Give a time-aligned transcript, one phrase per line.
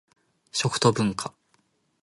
[0.51, 1.31] 食と文化